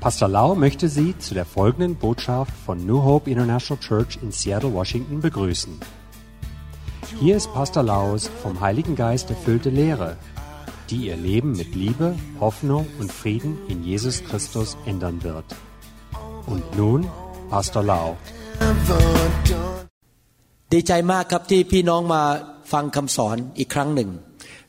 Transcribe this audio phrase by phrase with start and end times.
[0.00, 4.72] Pastor Lau möchte Sie zu der folgenden Botschaft von New Hope International Church in Seattle,
[4.74, 5.80] Washington begrüßen.
[7.20, 10.16] Hier ist Pastor Laus vom Heiligen Geist erfüllte Lehre,
[10.90, 15.46] die Ihr Leben mit Liebe, Hoffnung und Frieden in Jesus Christus ändern wird.
[16.46, 17.00] Und nun
[17.50, 18.16] Pastor Lau.
[20.72, 22.22] ดีใจมากครับที่พี่น้องมา
[22.72, 24.08] ฟังคำสอนอีกครั้งหนึ่ง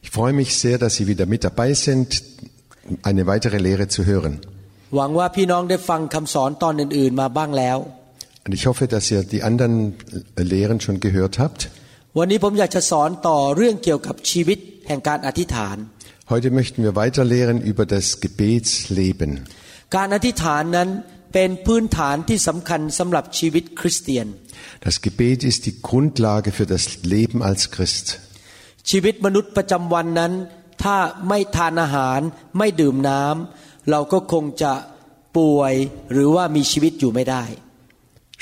[0.05, 2.07] Ich freue mich sehr, dass Sie wieder mit dabei sind,
[3.09, 4.33] eine weitere Lehre zu hören.
[4.94, 7.78] หวังว่าพี่น้องได้ฟังคำสอนตอนอื่นๆมาบ้างแล้ว
[8.46, 9.74] Und ich hoffe, dass ihr die anderen
[10.54, 11.60] Lehren schon gehört habt.
[12.18, 14.58] วันนี้ผมอยากจะสอนต่อเรื่องเกี่ยวกับชีวิต
[14.88, 15.76] แห่งการอธิษฐาน
[16.32, 19.30] Heute möchten wir weiter lehren über das Gebetsleben.
[19.96, 20.88] การอธิษฐานนั้น
[21.34, 24.26] เป็นพื้นฐานที่สำคัญสำหรับชีวิตคริสเตียน
[24.86, 28.06] Das Gebet ist die Grundlage für das Leben als Christ.
[28.90, 30.32] ชีวิตมนุษย์ประจำวันนั้น
[30.84, 30.96] ถ้า
[31.28, 32.20] ไม่ทานอาหาร
[32.58, 34.73] ไม่ดื่มน้ำ เราก็คงจะ
[35.37, 35.73] ป่วย
[36.11, 37.43] หรือว่ามีชีวิตอยู่ไม่ได้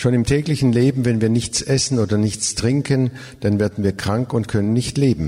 [0.02, 4.34] Schon im täglichen Leben, wenn wir nichts essen oder nichts trinken, dann werden wir krank
[4.38, 5.28] und können nicht leben.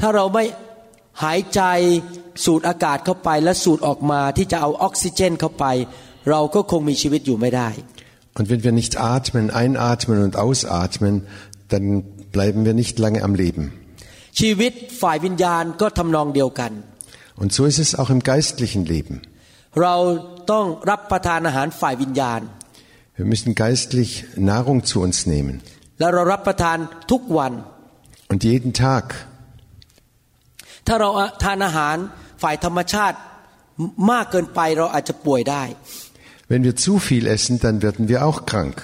[0.00, 0.44] ถ้าเราไม่
[1.24, 1.60] หายใจ
[2.44, 5.64] สูดอากาศเข้าไปและสูดออกมาที่จะเอาออกซิเจนเข้าไป
[6.30, 7.68] เราก็คงมีชีวิตอยู่ไม่ได้
[8.38, 11.14] Und wenn wir nicht atmen, einatmen und ausatmen,
[11.72, 11.84] dann
[12.36, 13.64] bleiben wir nicht lange am Leben.
[14.40, 16.72] ชีวิตฝ่ายวิญญาณก็ทำนองเดียวกัน
[17.40, 19.14] Und so ist es auch im geistlichen Leben.
[19.82, 19.94] เรา
[20.52, 22.40] ต้องรับประทานอาหารฝ่ายวิญญาณ
[23.18, 24.10] Wir müssen geistlich
[24.52, 25.54] Nahrung zu uns nehmen.
[25.98, 26.78] และเรารับประทาน
[27.10, 27.52] ทุกวัน
[28.32, 29.04] Und jeden Tag.
[30.86, 31.08] ถ้าเรา
[31.44, 31.96] ทานอาหาร
[32.42, 33.16] ฝ่ายธรรมชาติ
[34.10, 35.64] มากเกินไปเราอาจจะป่วยได้
[36.50, 38.76] Wenn wir zu viel essen, dann werden wir auch krank.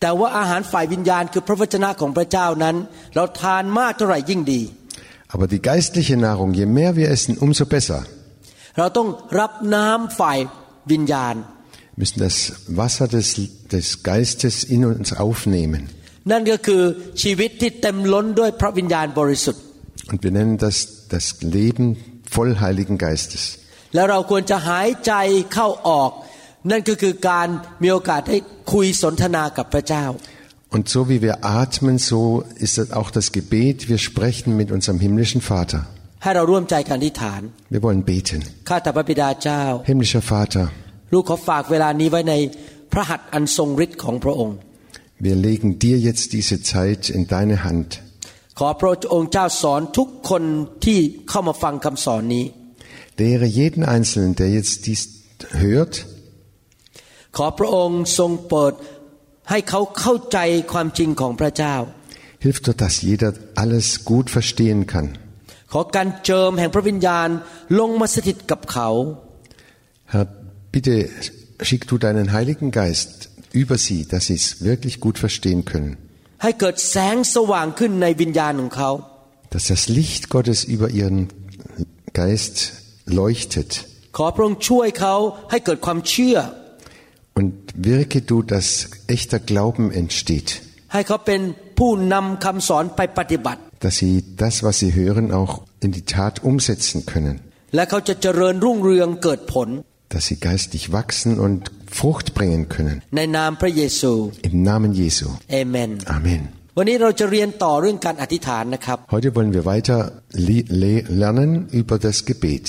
[0.00, 2.76] แต่ว่าอาหารฝ่ายวิญญาณคือพระวจนะของพระเจ้านั้น
[3.14, 4.62] เราทานมากเท่าไหร่ยิ่งดี
[5.34, 8.00] Aber die geistliche Nahrung, je mehr wir essen, umso besser.
[8.78, 9.08] เราต้อง
[9.40, 10.38] รับน้ำฝ่าย
[10.92, 11.34] วิญญาณ
[11.98, 12.36] Wir müssen das
[12.80, 13.26] Wasser des,
[13.74, 15.82] des Geistes in uns aufnehmen.
[16.30, 16.82] นั่นก็คือ
[17.22, 19.62] ชีวิตที่เต็มล้นด้วยพระวิญญาณบริสุทธิ์
[20.10, 20.76] Und wir nennen das
[21.14, 21.24] das
[21.56, 21.86] Leben
[22.34, 23.42] voll Heiligen Geistes.
[23.94, 25.12] แล้วเราควรจะหายใจ
[25.54, 26.10] เข้าออก
[26.70, 27.48] นั่นก็คือการ
[27.82, 28.38] มีโอกาสให้
[28.72, 30.04] คุยสนทนากับพระเจ้า
[30.74, 32.20] Und so wie wir atmen, so
[32.66, 33.88] ist es auch das Gebet.
[33.88, 35.80] Wir sprechen mit unserem himmlischen Vater.
[36.22, 37.40] ให้เราร่วมใจกันอธิษฐาน
[37.74, 38.40] Wir wollen beten.
[38.68, 40.66] ข้าแต่พระบิดาเจ้า Himmlischer Vater,
[41.12, 42.34] ลูกขอฝากเวลานี้ไว้ใน
[42.92, 44.56] พระหัตถ์อันทรงฤทธิ์ของพระองค์
[45.26, 47.90] wir legen dir jetzt diese Zeit in deine Hand.
[48.58, 50.42] ขอพระองค์เจ้าสอนทุกคน
[50.84, 50.98] ที่
[51.28, 52.44] เข้ามาฟังคำสอนนี้
[53.20, 55.02] Lehre jeden Einzelnen, der jetzt dies
[55.62, 55.94] hört,
[57.36, 58.74] ขอพระองค์ทรงเปิด
[59.50, 60.38] ให้เขาเข้าใจ
[60.72, 61.74] ความจริงของพระเจ้า
[62.44, 63.30] hilf doch, dass jeder
[63.62, 65.06] alles gut verstehen kann.
[65.72, 67.28] ขอการเจิมแห่งพระวิญญาณ
[67.80, 68.88] ลงมาสถิตกับเขา
[70.12, 70.26] Herr,
[70.74, 70.94] bitte
[71.68, 73.10] schick du deinen Heiligen Geist
[73.62, 75.92] über sie, dass sie es wirklich gut verstehen können.
[76.42, 78.90] ให้เกิดแสงสว่างขึ้นในวิญญาณของเขา
[79.54, 81.20] Dass das Licht Gottes über ihren
[82.20, 82.56] Geist
[83.20, 83.70] leuchtet.
[84.16, 85.14] ขอพระองค์ช่วยเขา
[85.50, 86.36] ให้เกิดความเชื่อ
[87.38, 87.52] Und
[87.90, 88.66] wirke du, dass
[89.14, 90.48] echter Glauben entsteht.
[90.92, 91.40] ให้เขาเป็น
[91.78, 95.52] ผู้นำคำสอนไปปฏิบัติ Dass sie das, was sie hören, auch
[95.84, 97.34] in die Tat umsetzen können.
[97.74, 99.68] และเขาจะเจริญรุ่งเรืองเกิดผล
[100.14, 101.60] Dass sie geistig wachsen und
[101.98, 102.96] Frucht bringen können.
[103.16, 104.12] ในนามพระเยซู
[104.48, 105.26] Im Namen Jesu.
[105.52, 106.42] เอเมน Amen.
[106.78, 109.98] วันนี้เราจะเรียนต่อเรื่องการอธิษฐานนะครับ Heute wollen wir weiter
[110.48, 112.64] le- le- lernen über das Gebet.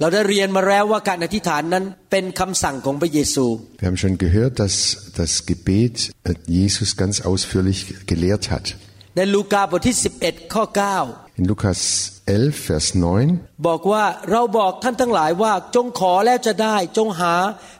[0.00, 3.44] เราได้เรียนมาแล้วว่าการอธิษฐานนั้นเป็นคำสั่งของพระเยซู
[3.80, 4.74] Wir haben schon gehört, dass
[5.20, 5.94] das Gebet
[6.28, 7.78] äh, Jesus ganz ausführlich
[8.12, 8.66] gelehrt hat.
[9.15, 10.63] ในลูกาบทที่ 11 ข้อ
[11.01, 11.79] 9 In Lukas
[12.27, 12.87] 11, Vers
[13.25, 17.35] 9, บอกว่าเราบอกท่านทั้งหลายว่าจงขอแล้วจะได้ จงหา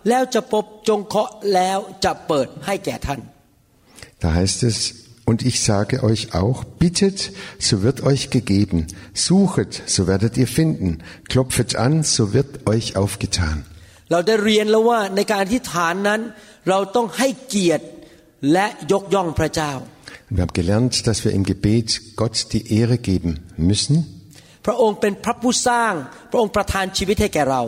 [0.09, 3.21] แล้วจะพบจงเคาะแล้วจะเปิดให้แก่ท่าน
[4.23, 4.77] da heißt es,
[5.29, 7.17] und ich sage euch auch, bittet,
[7.67, 10.89] so wird euch gegeben, suchet, so werdet ihr finden,
[11.31, 13.57] klopfet an, so wird euch aufgetan.
[14.11, 16.21] เราได้เรียนแล้วว่าในการอธิษฐานนั้น
[16.69, 17.85] เราต้องให้เกียรติ
[18.53, 19.94] และยกย่องพระเจ้า Und
[20.28, 23.96] wir haben gelernt, dass wir im Gebet Gott die Ehre geben müssen.
[24.66, 25.92] พระองค์เป็นพระผู้สร้าง
[26.30, 27.62] พระองค์ประทานชีวิตให้แก่เรา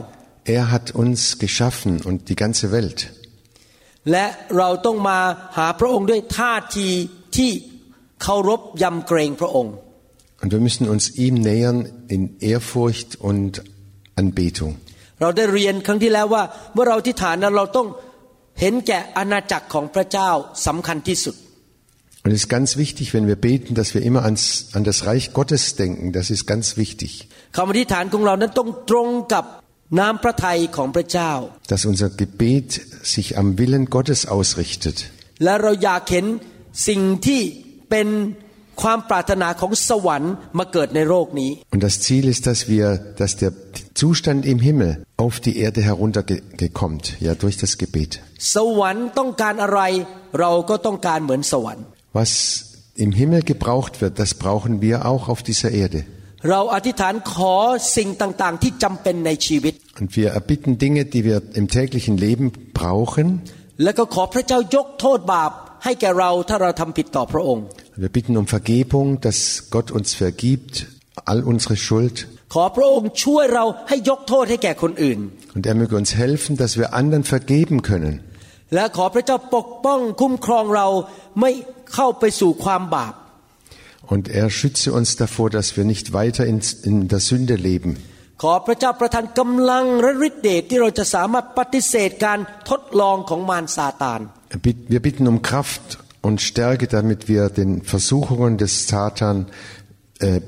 [0.57, 2.99] Er hat uns geschaffen und die ganze Welt.
[4.11, 4.27] และ
[4.59, 5.19] เราต้องมา
[5.57, 6.89] หาพระองค์ด้วยท่าที
[7.37, 7.51] ที่
[8.23, 9.75] เคารพยำเกรงพระองค์
[10.43, 11.79] Und wir müssen uns ihm nähern
[12.15, 13.53] in Ehrfurcht und
[14.23, 14.73] Anbetung.
[15.21, 16.43] เราได้เรียนครั้งที่แล้วว่า
[16.73, 17.89] เมื่อเราอธิษฐานนั้นเราต้อง
[18.61, 20.31] เห็นแก่อาณาจักรของพระเจ้า
[20.67, 21.37] สำคัญที่สุด
[22.25, 25.33] Und es ist ganz wichtig, wenn wir beten, dass wir immer ans, an das Reich
[25.33, 26.13] Gottes denken.
[26.13, 27.11] Das ist ganz wichtig.
[27.57, 29.45] คำอธิษฐานของเรานั้นต้องตรงกับ
[29.99, 31.33] น้ำพระทัยของพระเจ้า
[31.73, 32.69] dass unser Gebet
[33.15, 34.97] sich am Willen Gottes ausrichtet.
[35.45, 36.27] และเราอยากเห็น
[36.89, 37.43] สิ่งที่
[37.91, 38.09] เป็น
[38.83, 42.87] ความปรารถนาของสวรรค์มาเกิดในโลกนี้ Und das Ziel ist, dass wir,
[43.21, 43.53] dass der
[44.01, 44.91] Zustand im Himmel
[45.25, 48.11] auf die Erde heruntergekommt, ja, durch das Gebet.
[48.55, 49.81] สวรรค์ต้องการอะไร
[50.41, 51.85] เราก็ต้องการเหมือนสวรรค์
[52.18, 56.04] was im Himmel gebraucht wird, das brauchen wir auch auf dieser Erde.
[60.00, 63.42] Und wir erbitten Dinge, die wir im täglichen Leben brauchen.
[63.78, 63.94] Wir
[68.10, 70.88] bitten um Vergebung, dass Gott uns vergibt,
[71.26, 72.28] all unsere Schuld.
[75.54, 78.22] Und er möge uns helfen, dass wir anderen vergeben können.
[78.75, 80.89] และขอพระเจ้าปกป้องคุ้มครองเรา
[81.41, 81.51] ไม่
[81.95, 83.15] เข้าไปสู่ความบาป
[84.13, 87.93] Und er schütze uns davor, dass wir nicht weiter in, in der Sünde leben.
[88.43, 92.39] ขอพระเจ้าประทานกำลังและฤทธิเดชที่เราจะสามารถปฏิเสธการ
[92.71, 94.21] ทดลองของมารซาตาน
[94.93, 95.87] Wir bitten um Kraft
[96.27, 99.37] und Stärke, damit wir den Versuchungen des Satan
[100.19, 100.41] äh,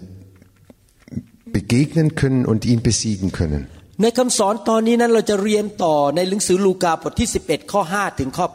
[1.57, 3.63] begegnen können und ihn besiegen können.
[4.02, 8.48] ในคำสอนตอนนี้นั้นเราจะเรียนต่อในหนังสือลูกาบทที่ 11 ข้อ 5 ถึงข้อ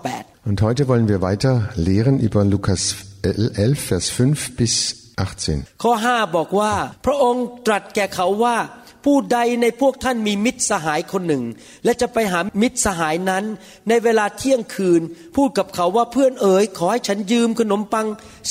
[0.49, 1.55] Und heute wollen wir weiter
[1.89, 2.83] lehren über Lukas
[3.23, 4.75] 11, Vers 5 bis
[5.17, 5.65] 18.
[5.77, 6.73] 8ข้อ 5 บอกว่า
[7.07, 8.57] พระองค์ตรัสแก่เขาว่า
[9.05, 11.45] ผู้ใดในพวกท่านมีมิตรสหายคนหนึ่ง
[11.85, 13.45] และจะไปหามิตรสหายนั้น
[13.89, 15.03] ในเวลาเที่ยงคืน
[15.37, 18.07] พูดกับเขาว่าเพื่อนเอ๋ยขอให้ฉันยืมขนมปัง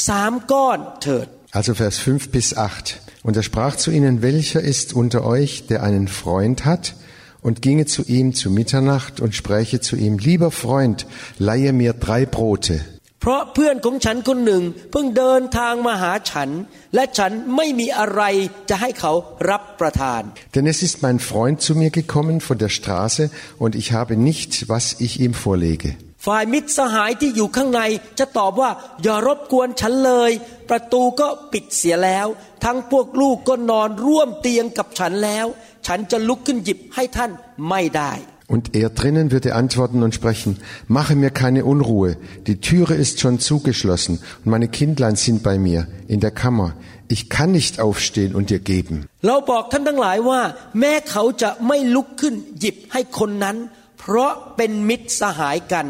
[0.07, 3.02] สามก้อนเถิด Also Vers 5 bis 8.
[3.22, 6.94] Und er sprach zu ihnen, welcher ist unter euch, der einen Freund hat,
[7.40, 11.06] und ginge zu ihm zu Mitternacht und spräche zu ihm, lieber Freund,
[11.38, 12.80] leihe mir drei Brote.
[13.22, 16.50] เพราะเพื่อนของฉันคนหนึ่งเพิ่งเดินทางมาหาฉัน
[16.94, 18.22] และฉันไม่มีอะไร
[18.70, 19.12] จะให้เขา
[19.50, 20.22] รับประทาน
[20.54, 23.24] Denn es ist mein Freund zu mir gekommen von der Straße,
[23.64, 25.90] und ich habe nicht, was ich ihm vorlege.
[26.25, 27.81] ฝ่ายมิตรสหายที่อยู่ข้างใน
[28.19, 28.71] จะตอบว่า
[29.03, 30.31] อย่ารบกวนฉันเลย
[30.69, 32.27] ประตูก็ปิดเสียแล้ว
[32.63, 35.47] ทั้งพวกลูกก็นอนร่วมเตียงกับฉันแล้ว
[35.87, 37.31] ฉันจะลุกขึ้นหยิบให้ท่าน
[37.69, 38.13] ไม่ได้
[38.53, 40.51] Und er drinnen würde antworten und sprechen,
[40.87, 45.87] mache mir keine Unruhe, die Türe ist schon zugeschlossen und meine Kindlein sind bei mir
[46.07, 46.75] in der Kammer.
[47.07, 48.95] Ich kann nicht aufstehen und dir geben.
[49.27, 50.41] เราบอกท่านทั้งหลายว่า
[50.79, 53.57] แม้เขาจะไม่ลุกขึ้นหยิบให้คนนั้น
[54.02, 55.86] เพราะเป็นมิตรสหายกัน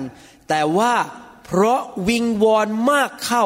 [0.48, 0.94] แต่ว่า
[1.44, 3.44] เพราะวิงวอนมากเข้า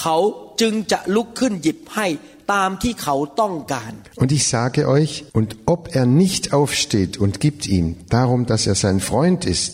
[0.00, 0.16] เขา
[0.60, 2.06] จึงจะลุกขึ้นหยิบให้
[2.52, 3.92] ตามที่เขาต้องการ
[4.22, 7.86] Und ich sage euch, und ob er nicht aufsteht und gibt ihm,
[8.18, 9.72] darum, dass er sein Freund ist,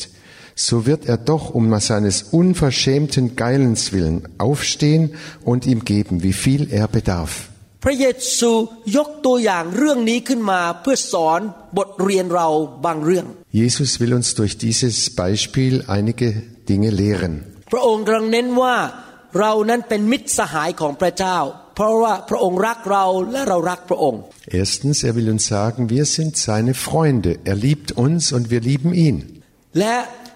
[0.69, 5.05] so wird er doch um seines unverschämten Geilens willen aufstehen
[5.51, 7.33] und ihm geben, wie viel er bedarf.
[7.84, 8.06] พระเย
[8.38, 8.52] ซู
[8.98, 11.40] ยกตัวอย่างเรื่องนี้ขึ้นมาเพื่อสอน
[11.78, 12.48] บทเรียนเรา
[12.86, 13.26] บางเรื่อง
[13.62, 16.30] Jesus will uns durch dieses Beispiel einige
[16.70, 17.34] Dinge lehren.
[17.72, 18.76] พระองค์กำลังเน้นว่า
[19.40, 21.38] เรานั้นเป็นมิตรสหายของพระเจ้า
[21.76, 24.22] เพราะว่าพระองค์รักเราและเรารักพระองค์
[24.62, 27.32] Erstens, er will uns sagen, wir sind seine Freunde.
[27.52, 29.18] Er liebt uns und wir lieben ihn.
[29.80, 29.96] และ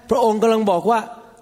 [0.09, 0.99] พระองค์กำลังบอกว่า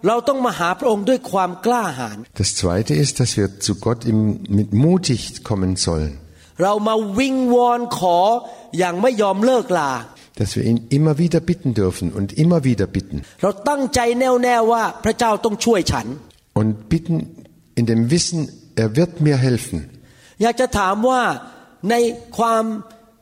[0.07, 4.19] เราต้องมาหาพระองค์ด้วยความกล้าหาญ Das zweite ist, dass wir zu Gott im,
[4.59, 6.13] mit mutig kommen sollen.
[6.61, 8.17] เรามาวิงวอนขอ
[8.77, 9.91] อย่างไม่ยอมเลิกลา
[10.39, 13.17] Dass wir ihn immer wieder bitten dürfen und immer wieder bitten.
[13.41, 16.07] เราตั้งใจแน่วแน่ว่าพระเจ้าต้องช่วยฉัน
[16.59, 17.17] Und bitten
[17.79, 18.39] in dem Wissen,
[18.83, 19.79] er wird mir helfen.
[20.41, 21.21] อยากจะถามว่า
[21.89, 21.95] ใน
[22.37, 22.63] ความ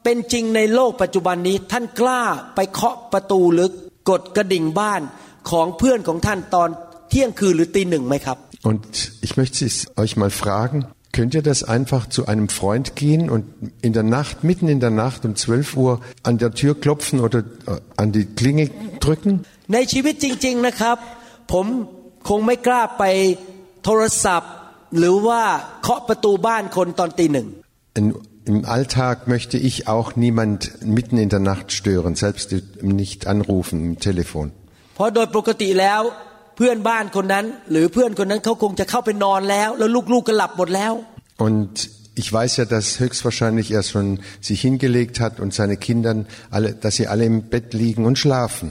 [0.04, 2.22] เป็นจริงในโลกปัจจุบันนี้ท่านกล้า
[2.56, 3.68] ไปเคาะประตูหรือ
[4.10, 5.02] กดกระดิ่งบ้าน
[5.51, 6.69] ของเพื่อนของท่านตอน
[7.11, 8.37] เที่ยงคืนหรือตีหนึ่งไหมครับ
[8.71, 8.85] Und
[9.27, 10.77] ich möchte es euch mal fragen,
[11.17, 13.45] könnt ihr das einfach zu einem Freund gehen und
[13.87, 17.41] in der Nacht, mitten in der Nacht um 12 Uhr an der Tür klopfen oder
[17.41, 17.45] äh,
[17.97, 18.69] an die Klingel
[19.05, 19.33] drücken?
[19.75, 20.97] ในชีวิตจริง ๆนะครับ
[21.53, 21.67] ผม
[22.29, 23.05] คงไม่กล้าไป
[23.85, 24.53] โทรศัพท์
[24.99, 25.43] หรือว่า
[25.83, 27.49] เคาะประตูบ้านคนตอนตีหนึ่ง
[28.01, 28.07] In,
[28.53, 30.59] Im Alltag möchte ich auch niemand
[30.99, 34.53] mitten in der Nacht stören, selbst nicht anrufen im Telefon.
[34.95, 36.01] เพราะโดยปกติแล้ว
[36.57, 40.93] เพื่อนบ้านคนนั้น หรือเพื่อนคนนั้นเขาคงจะเข้าไปนอนแล้ว แล้วลูกๆก็หลับหมดแล้ว
[41.47, 41.73] Und
[42.21, 44.09] ich weiß ja, dass höchstwahrscheinlich er schon
[44.49, 46.13] sich hingelegt hat und seine Kinder,
[46.51, 48.69] alle, dass sie alle im Bett liegen und schlafen.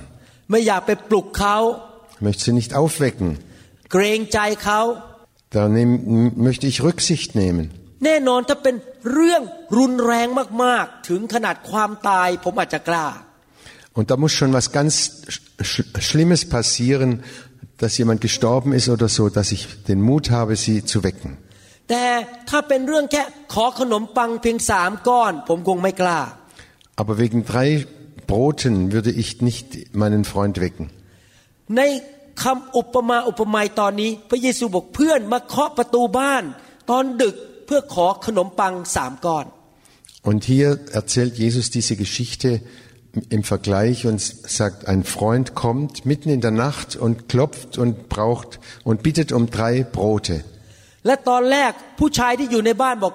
[0.51, 1.57] ไม่อยากไปปลุกเขา
[2.15, 3.29] Ich möchte sie nicht aufwecken.
[3.91, 4.81] เกรงใจเขา
[5.55, 5.91] Da nehm,
[6.47, 7.65] möchte ich Rücksicht nehmen.
[8.05, 8.75] แน่นอนถ้าเป็น
[9.13, 9.41] เรื่อง
[9.77, 10.27] รุนแรง
[10.63, 13.07] มากๆ ถึงขนาดความตาย ผมอาจจะกล้า
[13.97, 14.93] Und da muss schon was ganz
[15.61, 17.23] sch Schlimmes passieren,
[17.77, 21.31] dass jemand gestorben ist oder so, dass ich den Mut habe, sie zu wecken.
[21.89, 22.05] แต่
[22.49, 23.23] ถ้าเป็นเรื่องแค่
[23.53, 26.19] ขอขนมปังเพียงสามก้อน ผมคงไม่กล้า
[27.01, 27.69] Aber wegen drei
[28.31, 29.67] Broten würde ich nicht
[30.01, 30.85] meinen Freund wecken.
[31.77, 31.81] ใน
[32.43, 36.43] คำอุปมาอุปไมยตอนนี้ พระเยซูบอกเพื่อนมาเคาะประตูบ้าน
[36.89, 39.45] ตอนดึกเพื่อขอขนมปังสามก้อน
[40.29, 42.49] Und hier erzählt Jesus diese Geschichte
[43.29, 48.59] im Vergleich und sagt, ein Freund kommt mitten in der Nacht und klopft und braucht
[48.83, 50.43] und bittet um drei Brote.
[51.07, 53.13] และตอนแรกผู้ชายที่อยู่ในบ้านบอก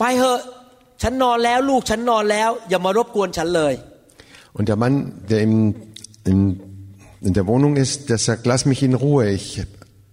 [0.00, 0.40] ไปเถอะ
[1.02, 3.74] ฉันนอนแล้วลูกฉันนอนแล้ว อย่ามารบกวนฉันเลย
[4.56, 4.94] Und der Mann,
[5.30, 5.54] der im,
[6.24, 6.60] im,
[7.22, 9.62] in der Wohnung ist, der sagt, lass mich in Ruhe, ich,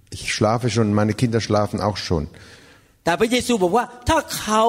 [0.09, 2.23] ich schlafe schon, meine Kinder schlafen auch schon.
[3.03, 4.65] แต่พระเยซูบอกว่า ถ้าเขา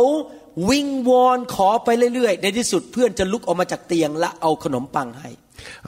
[0.70, 5.30] วิงวอนขอไปเรื่อยๆ ในที่สุดเพื่อนจะลุกออกมาจากเตียงและเอาขนมปังให้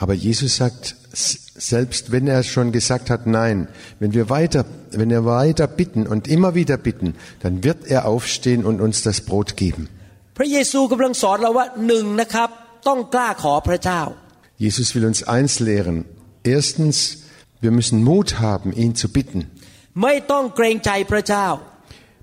[0.02, 0.82] Aber Jesus sagt,
[1.26, 1.38] s-
[1.72, 3.56] selbst wenn er schon gesagt hat, nein,
[4.00, 4.62] wenn wir weiter,
[5.00, 7.08] wenn wir weiter bitten und immer wieder bitten,
[7.42, 9.82] dann wird er aufstehen und uns das Brot geben.
[10.38, 12.48] พระเยซูกำลังสอนเราว่าหนึ่งนะครับ
[12.88, 14.02] ต้องกล้าขอพระเจ้า
[14.64, 15.96] Jesus will uns eins lehren.
[16.56, 16.96] Erstens,
[17.64, 19.40] wir müssen Mut haben, ihn zu bitten.
[20.02, 21.46] ไม่ต้องเกรงใจพระเจ้า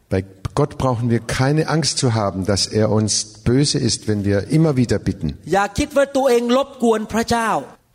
[0.09, 4.49] bei Gott brauchen wir keine Angst zu haben, dass er uns böse ist, wenn wir
[4.49, 5.37] immer wieder bitten.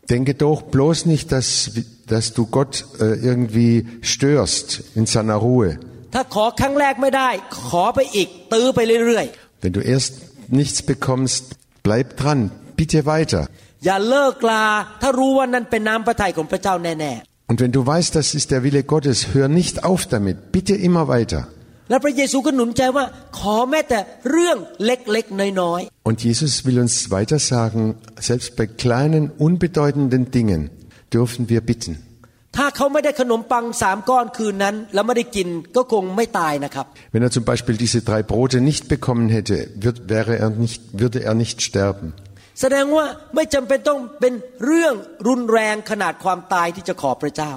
[0.10, 1.72] Denke doch bloß nicht, dass,
[2.08, 5.80] dass du Gott äh, irgendwie störst in seiner Ruhe.
[9.62, 10.14] Wenn du erst
[10.48, 13.48] nichts bekommst, bleib dran, bitte weiter.
[17.48, 21.08] Und wenn du weißt, das ist der Wille Gottes, hör nicht auf damit, bitte immer
[21.08, 21.48] weiter.
[21.90, 23.06] ๆและพระเยซูก็หนุนใจว่า
[23.40, 24.00] ขอแม้แต่
[24.32, 27.82] เรื่องเล็กๆน้อย Und Jesus will uns weiter sagen,
[28.30, 30.62] selbst bei kleinen, unbedeutenden Dingen
[31.16, 31.94] dürfen wir bitten.
[32.04, 32.10] ๆ
[32.58, 40.82] ถ้าเขาไม่ได้ขนมปังสามก้อนคืนนั้น แล้วไม่ได้กินก็คงไม่ตายนะครับ Wenn er zum Beispiel diese drei Brote nicht bekommen hätte, wird, wäre er nicht,
[41.02, 42.08] würde er nicht sterben.
[42.62, 43.06] แสดงว่า
[43.36, 44.34] ไม่จำเป็นต้องเป็น
[44.66, 44.94] เรื่อง
[45.28, 47.54] รุนแรงขนาดความตายที่จะขอพระเจ้า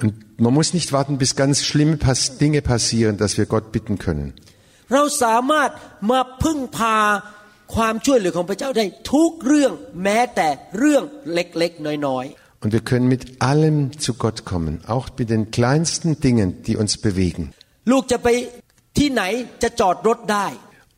[0.00, 1.98] Und man muss nicht warten, bis ganz schlimme
[2.40, 4.34] Dinge passieren, dass wir Gott bitten können.
[12.60, 16.96] Und wir können mit allem zu Gott kommen, auch mit den kleinsten Dingen, die uns
[16.96, 17.52] bewegen.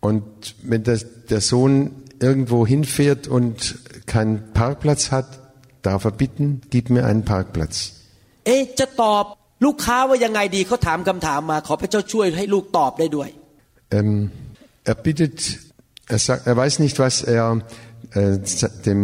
[0.00, 5.40] Und wenn der, der Sohn irgendwo hinfährt und keinen Parkplatz hat,
[5.82, 7.95] darf er bitten, gib mir einen Parkplatz.
[8.45, 9.23] เอ๊ะจะตอบ
[9.65, 13.29] ลูกค้าว่ายังไงดีเขาถามคำถามมา ขอพระเจ้าช่วยให้ลูกตอบได้ด้วย
[13.97, 14.31] Ähm,
[14.91, 15.37] er bittet,
[16.13, 17.45] er, sagt, er weiß nicht, was er
[18.19, 18.37] äh,
[18.87, 19.01] dem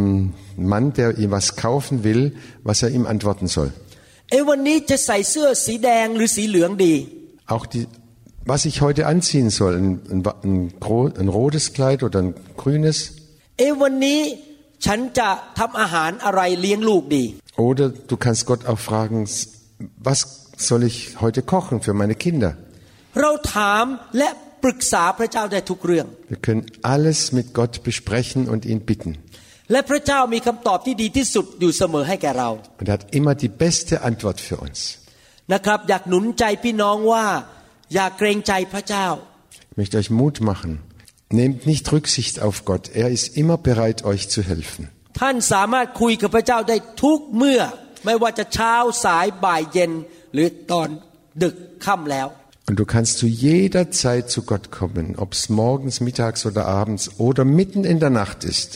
[0.72, 2.24] Mann, der ihm was kaufen will,
[2.64, 3.70] was er ihm antworten soll.
[4.30, 6.94] เอ๊ะวันนี้จะใส่เสื้อสีแดงหรือสีเหลืองดี
[7.54, 7.84] Auch die,
[8.52, 10.56] was ich heute anziehen soll, ein, ein, ein,
[10.86, 12.98] gro- ein rotes Kleid oder ein grünes.
[17.52, 19.18] เอ๊ะวันนี้ฉันจะทำอาหารอะไรเลี้ยงลูกดี Oder du kannst Gott auch fragen,
[20.10, 20.20] was
[20.68, 22.52] soll ich heute kochen für meine Kinder?
[23.22, 23.86] เราถาม
[24.18, 24.30] และ
[24.64, 29.12] ปรึกษาพระเจ้าได้ทุกเรื่อง Wir können alles mit Gott besprechen und ihn bitten.
[29.72, 34.80] และพระเจ้ามีคำตอบที่ดีที่สุดอยู่เสมอให้แก่เรา Und er hat immer die beste Antwort für uns.
[35.54, 37.26] นะครับ อยากหนุนใจพี่น้องว่า
[37.94, 39.08] อย่าเกรงใจพระเจ้า
[39.72, 40.72] Ich möchte euch Mut machen.
[41.42, 42.84] Nehmt nicht Rücksicht auf Gott.
[43.04, 44.82] Er ist immer bereit, euch zu helfen.
[45.20, 47.62] ท่านสามารถคุยกับพระเจ้าได้ทุกเมื่อ
[48.06, 49.92] ไม่ว่าจะเช้าสายบ่ายเย็น
[50.34, 50.90] หรือตอน
[51.44, 51.56] ดึก
[51.86, 52.28] ค่ำแล้ว
[52.70, 57.04] Und du kannst zu jeder Zeit zu Gott kommen, ob es morgens, mittags oder abends
[57.28, 58.70] oder mitten in der Nacht ist.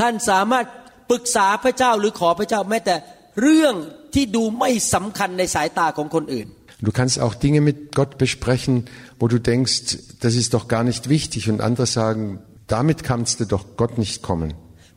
[0.00, 0.66] ท่านสามารถ
[1.10, 2.96] ปรึกษาพระเจ้าหรือขอพระเจ้าแม้แต่
[3.42, 3.74] เรื่อง
[4.14, 6.48] ที่ดูไม่สำคัญในสายตาของคนอื่น
[6.86, 8.74] Du kannst auch Dinge mit Gott besprechen,
[9.20, 12.22] wo du denkst, das ist doch gar nicht wichtig und andere sagen,
[12.66, 14.50] damit kannst du doch Gott nicht kommen.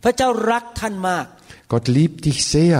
[0.03, 1.25] พระเจ้ารักท่านมาก
[1.73, 2.75] Gott liebt dich sehr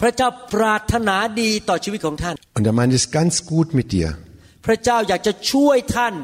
[0.00, 4.08] พระเจ้าปรารถนาดีต่อชีวิตของท่าน und er meint es ganz gut mit dir.
[4.66, 6.14] พระเจ้าอยากจะช่วยท่าน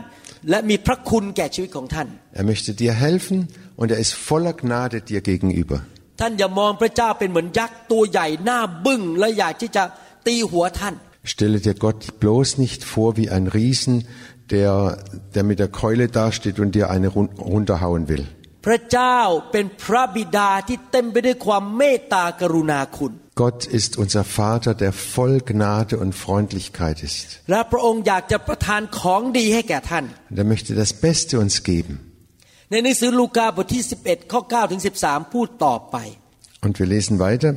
[0.50, 2.08] และมีพระคุณแก่ชีวิตของท่าน
[2.40, 3.38] Er möchte dir helfen
[3.80, 5.78] und er ist voller Gnade dir gegenüber.
[6.20, 9.82] ท่านอย่ามองพระเจ้าเป็นเหมือนยักษ์ตัวใหญ่หน้าบึ้งและอยากที่จะ
[10.26, 10.94] ตีหัวท่าน
[11.32, 13.94] Stelle dir Gott bloß nicht vor wie ein Riesen,
[14.54, 14.72] der,
[15.34, 18.24] der mit der Keule dasteht und dir eine run- runterhauen will.
[18.65, 19.19] พระเจ้า
[19.51, 27.25] เป็นพระบิดาที่เต็มไปด้วยความเมตตากรุณาคุณ Gott ist unser Vater, der voll Gnade und Freundlichkeit ist.
[27.51, 31.93] และพระองค์อยากจะประทานของดีให้แก่ท่าน Und er möchte das Beste uns geben.
[32.71, 35.97] ในหนังสือลูกาบทที่ 11 ข้อ 9 ถึง 13 พูดต่อไป
[36.65, 37.51] Und wir lesen weiter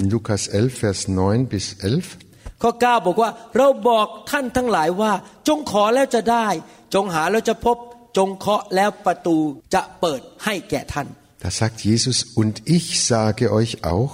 [0.00, 2.62] in Lukas 11, Vers 9 bis 11.
[2.62, 5.12] ข้อ 9 บอกว่าเราบอกท่านทั้งหลายว่า
[5.48, 6.46] จงขอแล้วจะได้
[6.94, 7.76] จงหาแล้วจะพบ
[8.17, 9.37] จงเคาะแล้วประตู
[9.73, 11.07] จะเปิดให้แก่ท่าน
[11.43, 14.13] Da sagt Jesus, und ich sage euch auch,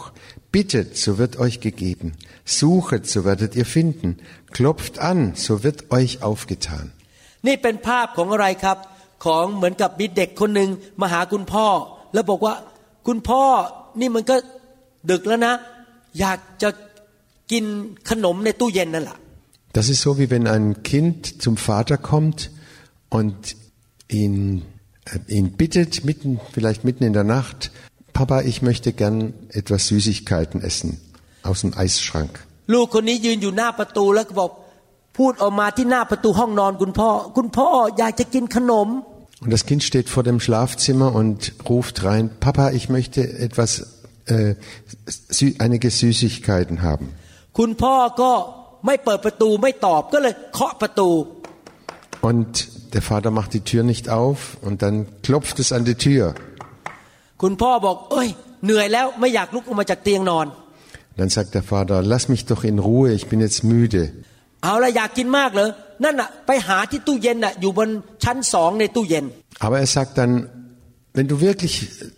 [0.51, 2.07] bittet, so wird euch gegeben,
[2.43, 4.09] suchet, so werdet ihr finden,
[4.51, 6.85] klopft an, so wird euch aufgetan.
[7.47, 8.77] นี่เป็นภาพของอะไรครับ
[9.25, 10.69] ของเหมือนกับมีเด็กคนหนึ่ง
[11.01, 11.65] มาหาคุณพ่อ
[12.13, 12.55] แล้วบอกว่า
[13.07, 13.43] คุณพ่อ
[13.99, 14.35] นี่มันก็
[15.11, 15.53] ดึกแล้วนะ
[16.19, 16.69] อยากจะ
[17.51, 17.63] กิน
[18.09, 19.17] ขนมในตู้เย็นนั่นแหละ
[19.77, 22.39] Das ist so, wie wenn ein Kind zum Vater kommt
[23.17, 23.37] und
[24.09, 24.63] ihn,
[25.05, 27.71] äh, ihn bittet, mitten, vielleicht mitten in der Nacht,
[28.13, 30.99] Papa, ich möchte gern etwas Süßigkeiten essen
[31.43, 32.33] aus dem Eisschrank.
[32.73, 34.51] ลูกคนนี้ยืนอยู่หน้าประตูแล้วก็บอก
[35.17, 38.89] พูดออกมาที่หน้าประตูห้องนอนคุณพ่อ คุณพ่ออยากจะกินขนม
[39.43, 43.71] Und das Kind steht vor dem Schlafzimmer und ruft rein, Papa, ich möchte etwas,
[44.25, 44.55] äh,
[45.37, 47.05] sü einige Süßigkeiten haben.
[47.57, 48.31] คุณพ่อก็
[48.85, 51.09] ไม่เปิดประตูไม่ตอบก็เลยเคาะประตู
[52.29, 52.51] Und
[52.95, 54.95] der Vater macht die Tür nicht auf und dann
[55.25, 56.25] klopft es an die Tür.
[57.41, 58.29] คุณพ่อบอก เอ้ย
[58.65, 60.47] เหนื่อยแล้วไม่อยากลุกออกมาจากเตียงนอน
[61.19, 64.03] Dann sagt der Vater, lass mich doch in Ruhe, ich bin jetzt müde.
[64.63, 65.69] เอาละอยากกินมากเหรอ
[66.03, 67.89] นั่นน่ะไปหาที่ตู้เย็นน่ะอยู่บน
[68.23, 69.25] ชั้นสองในตู้เย็น
[69.65, 70.31] Aber er sagt dann,
[71.17, 71.73] wenn du wirklich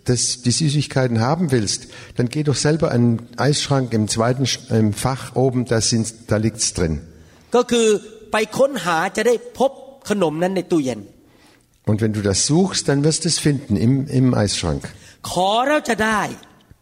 [0.08, 1.80] das, die Süßigkeiten haben willst,
[2.16, 6.06] dann geh doch selber an den Eisschrank im zweiten Sch- im Fach oben, da, sind,
[6.30, 6.94] da liegt's drin.
[7.54, 7.86] ก็คือ
[8.32, 9.72] ไปค้นหาจะได้พบ
[10.08, 11.00] ขนมนั้นในตู้เย็น
[11.90, 14.82] Und wenn du das suchst, dann wirst du es finden im, im Eisschrank.
[15.30, 16.20] ขอแล้วจะได้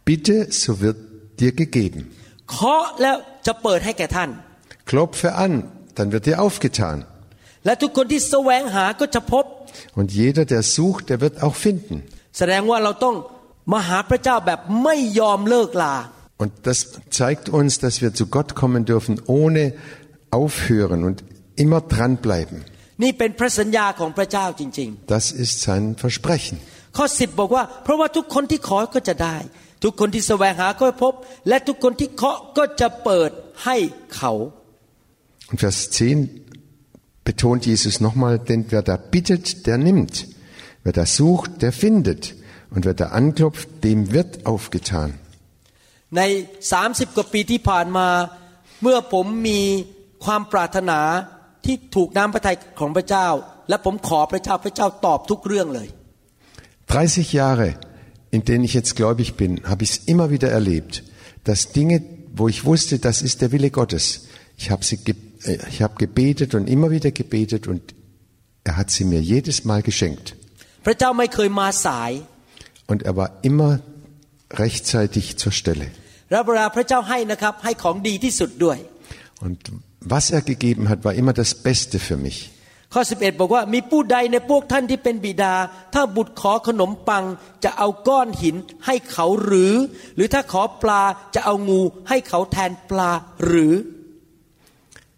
[0.09, 0.97] Bitte, so wird
[1.41, 1.99] dir gegeben.
[2.51, 4.29] เคาะแล้วจะเปิดให้แก่ท่าน
[4.89, 5.53] Klopfe an,
[5.97, 6.97] dann wird dir aufgetan.
[7.65, 9.45] และทุกคนที่แสวงหาก็จะพบ
[9.99, 11.95] Und jeder, der sucht, der wird auch finden.
[12.37, 13.15] แสดงว่าเราต้อง
[13.71, 15.95] มาหาพระเจ้าแบบไม่ยอมเลิกลา
[16.41, 16.77] Und das
[17.19, 19.63] zeigt uns, dass wir zu Gott kommen dürfen, ohne
[20.31, 21.17] aufhören und
[21.63, 22.57] immer dranbleiben.
[23.03, 26.55] นี่เป็นพระสัญญาของพระเจ้าจริง Das ist sein Versprechen.
[26.75, 29.37] ๆ ข้อสิบบอกว่า เพราะว่าทุกคนที่ขอก็จะได้
[29.83, 31.13] ทุกคนที่แสวงหาก็จะพบ
[31.47, 33.31] และทุกคนที่เคาะก็จะเปิด
[33.65, 33.77] ให้
[34.15, 34.33] เขา
[35.49, 36.45] Und Vers 10
[37.29, 40.27] betont Jesus nochmal, denn wer da bittet, der nimmt.
[40.83, 42.35] Wer da sucht, der findet.
[42.73, 45.09] Und wer da anklopft, dem wird aufgetan.
[46.17, 46.21] ใน
[46.71, 48.07] 30 กว่าปีที่ผ่านมา
[48.81, 49.61] เมื่อผมมี
[50.25, 50.99] ความปรารถนา
[51.65, 53.27] ที่ถูกน้ำพระทัยของพระเจ้า
[53.69, 55.87] และผมขอพระเจ้าพระเจ้าตอบทุกเรื่องเลย
[56.87, 57.69] 30 Jahre,
[58.35, 61.03] in denen ich jetzt gläubig bin, habe ich es immer wieder erlebt,
[61.43, 61.97] dass Dinge,
[62.39, 64.27] wo ich wusste, das ist der Wille Gottes,
[64.57, 67.81] ich habe sie, ge äh, ich habe gebetet und immer wieder gebetet und
[68.63, 70.27] er hat sie mir jedes Mal geschenkt.
[70.85, 72.11] พระเจ้าไม่เคยมาสาย
[72.91, 73.71] Und er war immer
[74.63, 75.87] rechtzeitig zur Stelle.
[76.31, 78.77] และเวลาพระเจ้าให้นะครับ ให้ของดีที่สุดด้วย
[79.45, 79.59] Und
[80.01, 82.51] was er gegeben hat, war immer das Beste für mich.
[82.93, 85.53] ข้อ 11 บอกว่ามีผู้ใดในพวกท่านที่เป็นบิดา
[85.93, 87.23] ถ้าบุตรขอขนมปัง
[87.63, 88.55] จะเอาก้อนหิน
[88.85, 89.73] ให้เขาหรือ
[90.15, 91.03] หรือถ้าขอปลา
[91.35, 93.11] จะเอางูให้เขาแทนปลา
[93.45, 93.73] หรือ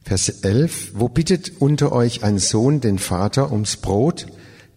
[0.10, 0.94] Vers 11.
[1.00, 4.28] Wo bittet unter euch ein Sohn den Vater ums Brot,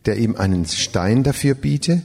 [0.07, 2.03] der ihm einen Stein dafür biete?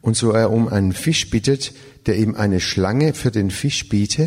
[0.00, 1.62] Und so er um einen Fisch bittet,
[2.06, 4.24] der ihm eine Schlange für den Fisch biete?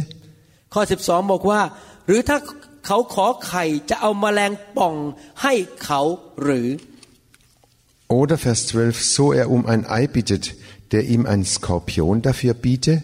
[0.74, 1.62] ข้อ 12 บอกว่า
[2.08, 2.38] หรือถ้า
[2.87, 4.95] เขาขอไข่จะเอาแมลงป่อง
[5.43, 6.01] ให้เขา
[6.43, 6.69] หรือ
[8.21, 9.03] Oder Vers 12.
[9.15, 10.55] So er um ein Ei bittet,
[10.93, 12.95] der ihm einen Skorpion dafür biete?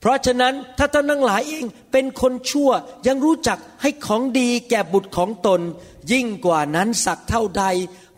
[0.00, 2.70] เพราะฉะนั้นถ้าท่านทั้งหลายเองเป็นคนชั่ว
[3.06, 5.60] ยังรู้จักให้ของดีแก่บุตรของตน
[6.12, 7.64] ยิ่งกว่านั้นสักเท่าใด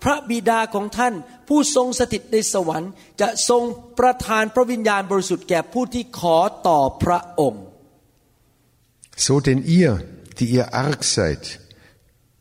[0.03, 1.15] พระบิดาของท่าน
[1.49, 3.63] ผู้ทรงสถิตในสวรรค์ จะทรง
[3.99, 6.37] ประทานพระวิญญาณบริสุทธิ์แก่ผู้ที่ขอ
[6.67, 7.65] ต่อพระองค์
[9.16, 10.04] So denn ihr,
[10.40, 11.60] die ihr arg seid,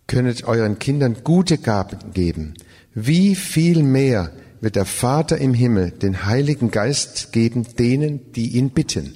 [0.07, 2.55] könnet euren Kindern gute Gaben geben.
[2.95, 8.71] Wie viel mehr wird der Vater im Himmel den Heiligen Geist geben denen, die ihn
[8.71, 9.07] bitten?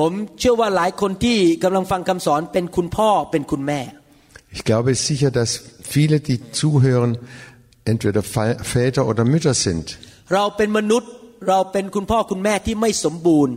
[0.00, 3.80] ผมเชื่อว่าหลายคนที่กำลังฟังคำสอนเป็นคุณพ่อเป็นคุณแม่
[4.56, 5.50] Ich glaube sicher, dass
[5.94, 7.10] viele, die zuhören,
[7.92, 9.84] entweder Fa- Väter oder Mütter sind.
[10.34, 11.10] เราเป็นมนุษย์
[11.48, 13.54] เราเป็นคุณพ่อคุณแม่ที่ไม่สมบูรณ์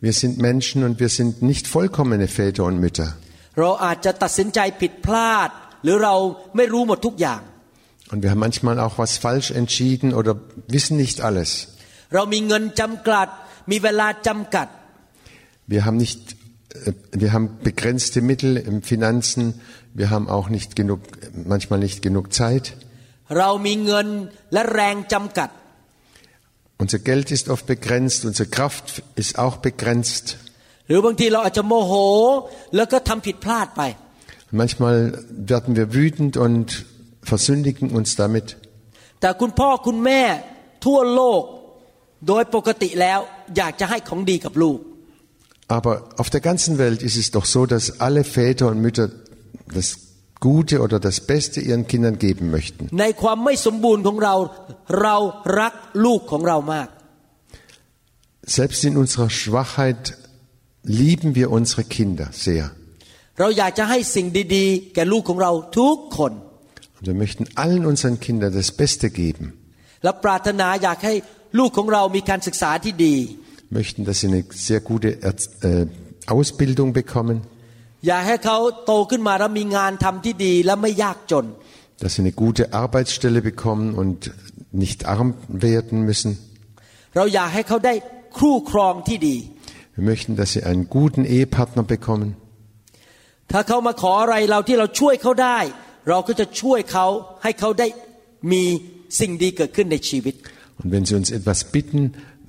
[0.00, 3.08] Wir sind Menschen und wir sind nicht vollkommene Väter und Mütter.
[3.60, 5.50] เราอาจจะตัดสินใจผิดพลาด
[5.84, 6.14] หรือเรา
[6.56, 7.40] ไม่รู้หมดทุกอย่าง
[8.12, 10.32] Und wir haben manchmal auch was falsch entschieden oder
[10.74, 11.50] wissen nicht alles.
[12.14, 13.28] เรามีเงินจำกัด
[13.70, 14.68] มีเวลาจำกัด
[15.74, 16.20] Wir haben nicht,
[16.86, 19.42] äh, wir haben begrenzte Mittel im Finanzen.
[20.00, 21.00] Wir haben auch nicht genug,
[21.52, 22.64] manchmal nicht genug Zeit.
[23.38, 24.08] เรามีเงิน
[24.52, 25.50] และแรงจำกัด
[26.80, 28.24] Unser Geld ist oft begrenzt.
[28.24, 30.26] Unsere Kraft ist auch begrenzt.
[30.88, 31.92] หรือบางทีเราอาจจะโมโห
[32.76, 33.82] แล้วก็ทำผิดพลาดไป
[34.50, 34.96] Und manchmal
[35.52, 36.66] werden wir wütend und
[37.32, 38.46] versündigen uns damit.
[39.20, 40.22] แต่คุณพ่อคุณแม่
[40.86, 41.42] ทั่วโลก
[42.28, 43.20] โดยปกติแล้ว
[43.56, 44.78] อยากจะให้ของดีกับลูก
[45.76, 49.06] Aber auf der ganzen Welt ist es doch so, dass alle Väter und Mütter
[49.76, 49.88] das
[50.41, 52.89] Gute oder das Beste ihren Kindern geben möchten.
[58.41, 60.17] Selbst in unserer Schwachheit
[60.83, 62.71] lieben wir unsere Kinder sehr.
[66.99, 69.53] Und wir möchten allen unseren Kindern das Beste geben.
[70.01, 70.09] Wir
[73.69, 75.85] Möchten, dass sie eine sehr gute äh,
[76.25, 77.41] Ausbildung bekommen.
[78.06, 81.46] อยากให้เขาโตขึ้นมาแล้วมีงานทำที่ดีและไม่ยากจน
[82.00, 84.30] dass sie eine gute Arbeitsstelle bekommen und
[84.84, 86.30] nicht arm werden müssen.
[87.16, 87.94] เราอยากให้เขาได้
[88.38, 89.36] คู่ครองที่ดี
[89.96, 92.28] Wir möchten, dass sie einen guten Ehepartner bekommen.
[93.52, 95.58] ถ้าเขามาขออะไรเราที่เราช่วยเขาได้
[96.08, 97.06] เราก็จะช่วยเขา
[97.42, 97.88] ให้เขาได้
[98.52, 98.62] มี
[99.20, 100.34] สิ่งดีเกิดขึ้นในชีวิต
[100.80, 102.02] Und wenn sie uns etwas bitten,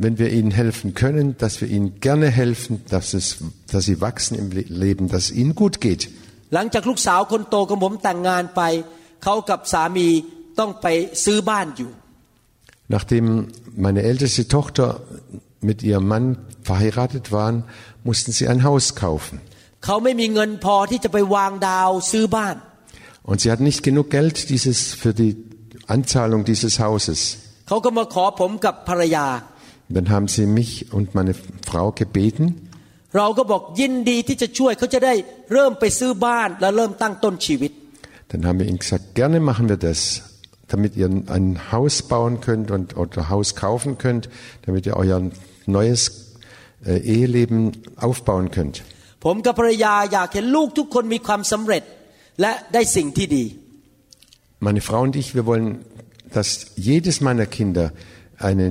[0.03, 3.25] wenn wir ihnen helfen können, dass wir ihnen gerne helfen, dass, es,
[3.71, 6.03] dass sie wachsen im Le- Leben, dass es ihnen gut geht.
[6.55, 8.61] หลังจากลูกสาวคนโตของผมแต่งงานไป
[9.23, 10.07] เขากับสามี
[10.59, 10.87] ต้องไป
[11.25, 11.91] ซื้อบ้านอยู่
[12.95, 13.25] Nachdem
[13.85, 14.87] meine älteste Tochter
[15.69, 16.25] mit ihrem Mann
[16.69, 17.57] verheiratet waren,
[18.07, 19.35] mussten sie ein Haus kaufen.
[19.85, 22.55] เขาไม่มีเงินพอที่จะไปวางดาวซื้อบ้าน
[23.29, 25.31] Und sie hatten nicht genug Geld dieses, für die
[25.95, 27.19] Anzahlung dieses Hauses.
[27.67, 29.25] เขาก็มาขอผมกับภรรยา
[29.95, 31.33] Dann haben sie mich und meine
[31.69, 32.45] Frau gebeten.
[33.17, 35.13] เราก็บอกยินดีที่จะช่วยเขาจะได้
[35.53, 37.71] เริ่มไปซื้อบ้านและเริ่มตั้งต้นชีวิต
[38.31, 39.99] Dann haben wir ihnen gesagt, gerne machen wir das,
[40.67, 44.23] damit ihr ein Haus bauen könnt und oder Haus kaufen könnt,
[44.65, 45.19] damit ihr euer
[45.65, 46.01] neues
[46.85, 47.59] äh, Eheleben
[48.07, 48.75] aufbauen könnt.
[49.25, 51.83] ผมกับภรรยาอยากเห็นลูกทุกคนมีความสำเร็จ
[52.41, 53.45] และได้สิ่งที่ดี
[54.67, 55.67] Meine Frau und ich, wir wollen,
[56.35, 57.85] dass jedes meiner Kinder
[58.49, 58.67] eine,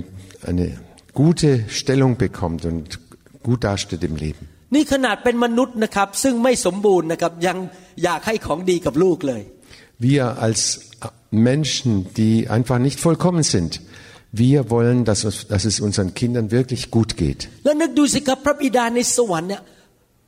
[0.50, 0.66] eine
[1.14, 2.98] gute Stellung bekommt und
[3.42, 4.44] gut dasteht im Leben.
[4.74, 7.56] นี่ขนาดเป็นมนุษย์นะครับ ซึ่งไม่สมบูรณ์นะครับยัง
[8.04, 9.42] อยากให้ของดีกับลูกเลย
[10.10, 10.60] Wir als
[11.50, 13.72] Menschen, die einfach nicht vollkommen sind,
[14.44, 17.40] wir wollen, dass, uns, dass es unseren Kindern wirklich gut geht.
[17.64, 19.62] แล้วนึกดูสิครับพระบิดาในสวรรค์เนี่ย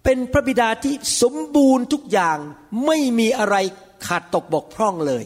[0.04, 2.38] เป็นพระบิดาที่สมบูรณ์ทุกอย่าง
[2.86, 3.56] ไม่มีอะไร
[4.06, 5.24] ขาดตกบกพร่องเลย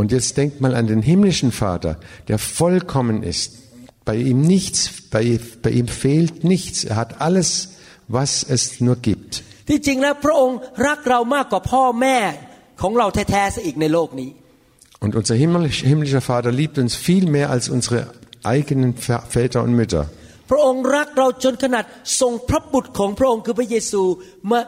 [0.00, 1.92] Und jetzt denkt mal an den himmlischen Vater,
[2.28, 3.50] der vollkommen ist.
[4.08, 4.80] Bei ihm nichts,
[5.14, 5.22] bei,
[5.64, 6.84] bei ihm fehlt nichts.
[6.84, 7.48] Er hat alles,
[8.08, 9.32] was es nur gibt.
[9.68, 12.18] ที่จริงแล้วพระองค์รักเรามากกว่าพ่อแม่
[12.82, 14.30] ของเราแท้ๆซะอีกในโลกนี้
[15.04, 17.98] Und unser himmlisch- himmlischer Vater liebt uns viel mehr als unsere
[18.54, 20.04] eigenen Ver- Väter und Mütter.
[20.50, 21.84] พระองค์รักเราจนขนาด
[22.20, 24.02] ส่งพระบุตรของพระองค์คือพระเยซู
[24.50, 24.60] มา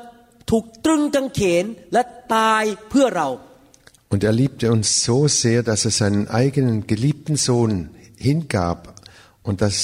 [0.50, 2.02] ถูกตรึงกางเขนและ
[2.34, 3.28] ตายเพื่อเรา
[4.12, 7.72] Und er liebte uns so sehr, dass er seinen eigenen geliebten Sohn
[8.28, 8.78] hingab
[9.42, 9.76] und dass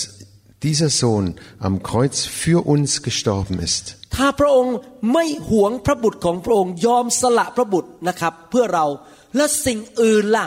[0.62, 3.96] dieser Sohn am Kreuz für uns gestorben ist.
[4.16, 4.76] ถ้าพระองค์
[5.12, 8.86] ไม่หวงพระบุตรของพระองค์ยอมสละพระบุตรนะครับ เพื่อเรา
[9.36, 10.46] และสิ่งอื่นล่ะ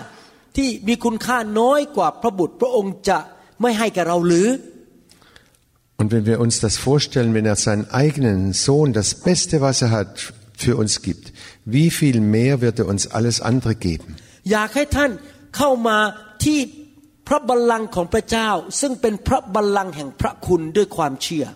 [0.55, 3.17] ที่มีคุณค่าน้อยกว่าพระบุตร พระองค์จะ
[3.61, 4.47] ไม่ให้แก่เราหรือ
[5.99, 9.91] Und wenn wir uns das vorstellen, wenn er seinen eigenen Sohn, das Beste, was er
[9.91, 11.31] hat, für uns gibt,
[11.63, 14.09] wie viel mehr wird er uns alles andere geben?
[14.51, 15.11] อยากให้ท่าน
[15.57, 15.97] เข้ามา
[16.43, 16.59] ที่
[17.26, 18.48] พระบัลลังก์ของพระเจ้า
[18.80, 21.46] ซึ่งเป็นพระบัลลังก์แห่งพระคุณด้วยความเชื่อ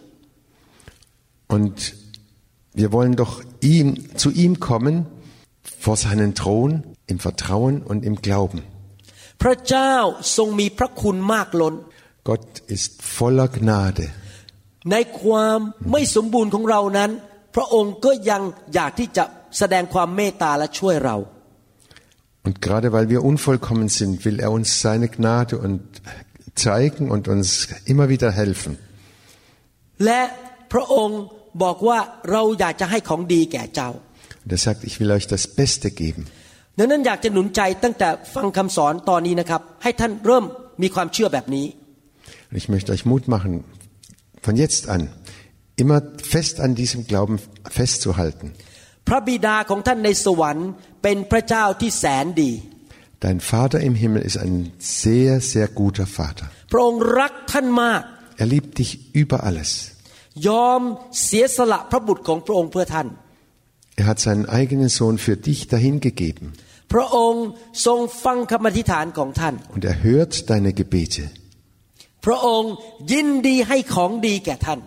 [1.57, 1.77] Und
[2.81, 3.35] wir wollen doch
[3.73, 3.87] ihm,
[4.23, 4.95] zu ihm kommen,
[5.85, 6.71] vor seinen Thron,
[7.07, 8.61] im Vertrauen und im Glauben.
[9.43, 9.95] พระเจ้า
[10.37, 11.75] ทรงมีพระคุณมากล้น
[12.29, 14.07] Gott ist voller Gnade.
[14.91, 15.59] ในความ
[15.91, 17.11] ไม่สมบูรณ์ของเรานั้น
[17.55, 18.43] พระองค์ก็ยัง
[18.75, 19.25] อยากที่จะ
[19.59, 21.17] แสดงความเมตตาและช่วยเรา
[22.44, 25.82] Und gerade weil wir unvollkommen sind, will er uns seine Gnade und
[26.56, 28.78] zeigen und uns immer wieder helfen.
[30.06, 30.22] และ
[30.74, 31.22] พระองค์
[31.64, 32.00] บอกว่า
[32.32, 33.90] เราอยากจะให้ของดีแก่เจ้า
[34.44, 36.22] Und er sagt, ich will euch das Beste geben.
[36.78, 40.46] ดังนั้นอยากจะหนุนใจตั้งแต่ฟังคำสอนตอนนี้นะครับ ให้ท่านเริ่ม
[40.82, 41.66] มีความเชื่อแบบนี้
[42.50, 43.52] Und ich möchte euch Mut machen,
[44.46, 45.02] von jetzt an
[45.82, 46.00] immer
[46.34, 47.36] fest an diesem Glauben
[47.80, 48.48] festzuhalten.
[49.08, 50.70] พระบิดาของท่านในสวรรค์
[51.04, 52.52] เป็นพระเจ้าที่แสนดี
[53.26, 54.72] Dein Vater im Himmel ist ein
[55.04, 56.46] sehr, sehr guter Vater.
[56.72, 58.02] พระองค์รักท่านมาก
[58.42, 59.70] Er liebt dich über alles.
[60.48, 60.82] ยอม
[61.24, 63.08] เสียสละพระบุตรของพระองค์เพื่อท่าน
[64.00, 66.46] Er hat seinen eigenen Sohn für dich dahingegeben
[66.94, 67.46] พระองค์
[67.86, 71.24] ทรงฟังคำอธิษฐานของท่าน und er hört deine Gebete
[72.26, 72.74] พระองค์
[73.12, 74.80] ยินดีให้ของดีแก่ท่าน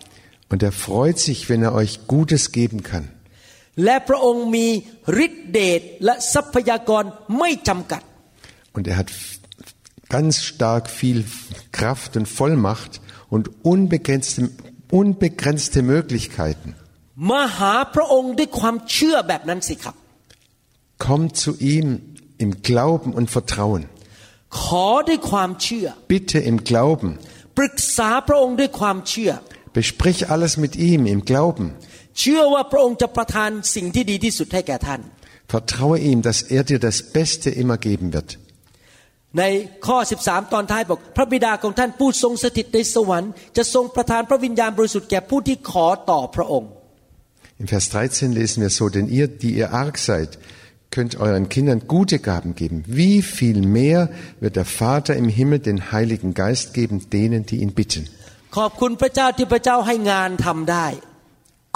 [0.52, 3.04] und er freut sich, wenn er euch Gutes geben kann.
[3.84, 4.66] และพระองค์มี
[5.24, 7.04] ฤทธิเดชและทรัพยากร
[7.38, 8.02] ไม่จำกัด
[8.76, 9.10] Und er hat
[10.16, 11.18] ganz stark viel
[11.78, 12.92] Kraft und Vollmacht,
[13.34, 14.50] und unbegrenzte,
[14.90, 16.68] unbegrenzte Möglichkeiten.
[17.30, 19.94] มาหาพระองค์ด้วยความเชื่อแบบนั้นสิครับ
[21.06, 21.86] Komm zu ihm
[22.44, 23.82] im Glauben und Vertrauen.
[24.60, 27.08] ขอด้วยความเชื่อ Bitte im Glauben.
[27.58, 29.30] ปรึกษาพระองค์ด้วยความเชื่อ
[29.78, 31.66] Besprich alles mit ihm im Glauben.
[35.47, 38.37] Vertraue ihm, dass er dir das Beste immer geben wird.
[39.39, 39.43] ใน
[39.87, 46.69] ข้อ 13 ตอนท้ายบอกพระบิดาของท่านผู้ทรงสถิตในสวรรค์จะทรงประทานพระวิญญาณบริสุทธิ์แก่ผู้ที่ขอต่อพระองค์
[47.61, 50.37] In Vers 13 lesen wir so, denn ihr, die ihr arg seid,
[50.91, 52.83] könnt euren Kindern gute Gaben geben.
[52.85, 57.73] Wie viel mehr wird der Vater im Himmel den Heiligen Geist geben, denen, die ihn
[57.73, 58.03] bitten?
[58.57, 60.87] ขอบคุณพระเจ้าที่พระเจ้าให้งานทำได้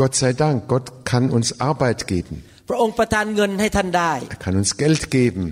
[0.00, 2.34] Gott sei Dank, Gott kann uns Arbeit geben.
[2.68, 5.44] พระองค์ประทานเงินให้ท่านได้ Er kann uns Geld geben.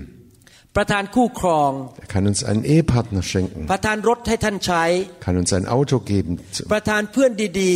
[0.75, 1.71] ประทานคู่ครอง
[2.03, 3.61] Er kann uns einen Ehepartner schenken.
[3.71, 4.83] ประทานรถให้ท่านใช้
[5.25, 6.31] Kann uns ein Auto geben.
[6.73, 7.31] ประทานเพื่อน
[7.63, 7.73] ดี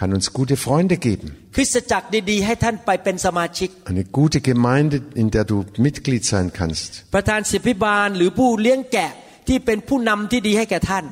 [0.00, 1.26] Kann uns gute Freunde geben.
[1.42, 6.90] ๆ คริสตจักรดีๆ ให้ท่านไปเป็นสมาชิก Eine gute Gemeinde, in der du Mitglied sein kannst.
[7.14, 9.10] ประธานสิบพิบาลหรือผู้เลี้ยงแกะ
[9.48, 11.04] ที่เป็นผู้นำที่ดีให้แก่ท่าน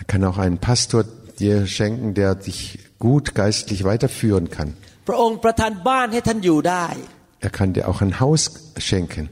[0.00, 1.00] Er kann auch einen Pastor
[1.40, 2.60] dir schenken, der dich
[3.06, 4.68] gut geistlich weiterführen kann.
[5.08, 6.86] พระองค์ประทานบ้านให้ท่านอยู่ได้
[7.46, 8.42] Er kann dir auch ein Haus
[8.88, 9.24] schenken.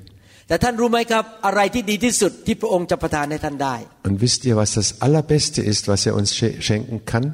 [0.48, 3.76] แต่ท่านรู้ไหมครับอะไรที่ดีที่สุดที่พระองค์จะประทานให้ท่านได้
[4.08, 7.24] Und wisst ihr, was das Allerbeste ist, was er uns sch- schenken kann?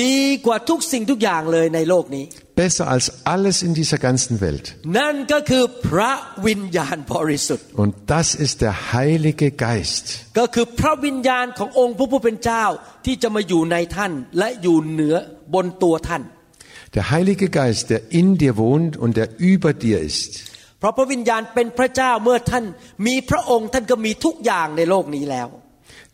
[0.00, 2.24] ดีกว่าทุกสิ่งทุกอย่างเลยในโลกนี้
[2.62, 4.66] Besser als alles in dieser ganzen Welt.
[4.98, 6.12] นั่นก็คือพระ
[6.46, 10.04] วิญญาณบริสุทธิ์ Und das ist der Heilige Geist.
[10.38, 12.64] ก็คือพระวิญญาณขององค์พระผู้เป็นเจ้า
[13.06, 15.16] ที่จะมาอยู่ในท่านและอยู่เหนือ
[15.54, 16.22] บนตัวท่าน
[16.96, 20.30] Der Heilige Geist, der in dir wohnt und der über dir ist.
[20.78, 22.64] เพราะพระวิญญาณเป็นพระเจ้าเมื่อท่าน
[23.06, 25.48] มีพระองค์ท่านก็มีทุกอย่างในโลกนี้แล้ว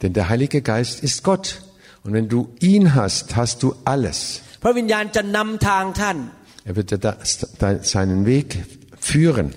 [0.01, 1.47] Denn der Heilige Geist ist Gott.
[2.08, 2.40] Und wenn du
[2.72, 4.18] ihn hast, hast du alles.
[4.64, 6.18] พระวิญญาณจะนำทางท่าน
[6.70, 7.30] Er wird dir das,
[7.64, 8.48] dein- seinen Weg
[9.10, 9.48] führen.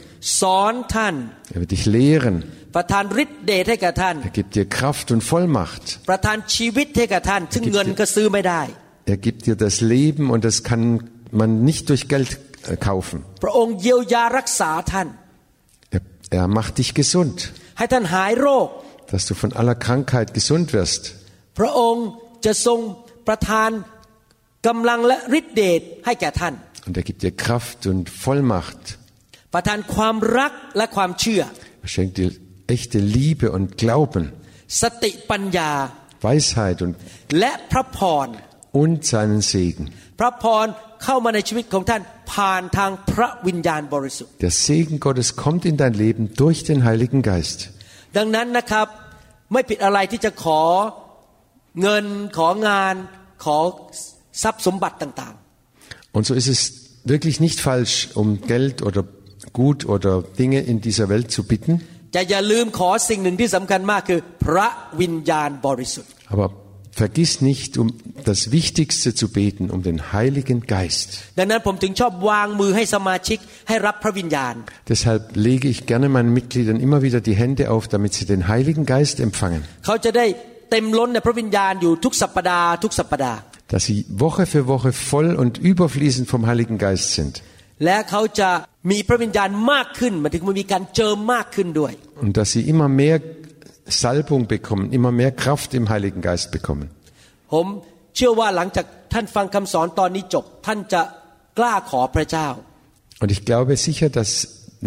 [0.41, 1.15] สอนท่าน
[1.55, 2.37] Er wird dich lehren.
[2.77, 5.85] ประทานฤทธิเดชให้แก่ท่าน Er gibt dir Kraft und Vollmacht.
[6.11, 8.63] ประทานชีวิตให้แก่ท่าน ซึ่งเงินก็ซื้อไม่ได้
[9.15, 10.83] Er gibt dir das Leben und das kann
[11.41, 12.31] man nicht durch Geld
[12.73, 13.17] äh, kaufen.
[13.45, 15.09] พระองค์เยียวยารักษาท่าน
[15.97, 16.01] Er,
[16.41, 17.37] er macht dich gesund,
[17.79, 18.69] ให้ท่านหายโรค
[19.13, 21.03] dass du von aller Krankheit gesund wirst.
[21.59, 22.07] พระองค์
[22.46, 22.80] จะทรง
[23.28, 23.70] ประทาน
[24.68, 26.54] กำลังและฤทธิเดชให้แก่ท่าน
[26.88, 28.84] Und er gibt dir Kraft und Vollmacht.
[29.54, 31.42] ประทานความรักและความเชื่อ
[31.86, 32.30] Er schenkt dir
[32.76, 34.24] echte Liebe und Glauben,
[34.82, 35.72] สติปัญญา
[36.28, 36.94] Weisheit und,
[37.40, 38.28] และพระพร
[38.82, 39.86] und seinen Segen.
[40.20, 40.66] พระพร
[41.04, 42.02] เข้ามาในชีวิตของท่าน
[42.34, 47.60] ผ่านทางพระวิญญาณบริสุทธิ์ Der Segen Gottes kommt in dein Leben durch den Heiligen Geist.
[48.18, 48.88] ดังนั้นนะครับ
[49.54, 50.62] ไม่ผิดอะไรที่จะขอ
[51.83, 52.05] เงิน
[52.39, 52.95] ของาน
[53.45, 53.59] ขอ
[54.43, 55.35] ทรัพย์สมบัติต่าง
[56.17, 56.61] Und so ist es
[57.13, 59.03] wirklich nicht falsch, um Geld oder
[59.53, 61.73] Gut oder Dinge in dieser Welt zu bitten.
[61.97, 64.69] ๆจะอย่าลืมขอสิ่งหนึ่งที่สำคัญมากคือ พระ
[65.01, 66.47] วิญญาณบริสุทธิ์ Aber
[67.03, 67.87] vergiss nicht, um
[68.25, 71.09] das Wichtigste zu beten, um den Heiligen Geist.
[71.39, 74.55] ดังนั้นผมถึงชอบวางมือให้สมาชิกให้รับพระวิญญาณ
[74.93, 78.85] Deshalb lege ich gerne meinen Mitgliedern immer wieder die Hände auf, damit sie den Heiligen
[78.95, 80.27] Geist empfangen, เขาจะได้
[80.71, 83.39] เต็มล้นในพระวิญญาณอยู่ทุกสัปดาห์ทุกสัปดาห์
[83.73, 87.35] dass sie Woche für Woche voll und überfließend vom Heiligen Geist sind
[87.85, 88.51] และเขาจะ
[88.91, 93.17] มีพระวิญญาณมากขึ้นหมายถึงมันมีการเจิมมากขึ้นด้วย und dass sie immer mehr
[94.03, 96.87] Salbung bekommen, immer mehr Kraft im Heiligen Geist bekommen.
[97.53, 97.67] ผม
[98.17, 101.03] เชื่อว่าหลังจากท่านฟังคำสอนตอนนี้จบ ท่านจะ
[101.59, 102.49] กล้าขอพระเจ้า
[103.23, 104.31] Und ich glaube sicher, dass